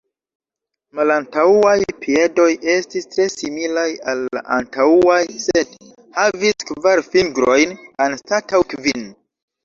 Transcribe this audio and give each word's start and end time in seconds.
Malantaŭaj 0.99 1.73
piedoj 2.05 2.47
estis 2.75 3.05
tre 3.11 3.25
similaj 3.33 3.83
al 4.13 4.23
la 4.37 4.41
antaŭaj, 4.55 5.19
sed 5.43 5.75
havis 6.15 6.65
kvar 6.71 7.03
fingrojn 7.11 7.77
anstataŭ 8.07 8.63
kvin. 8.73 9.05